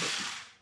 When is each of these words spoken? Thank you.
Thank 0.00 0.20
you. 0.20 0.37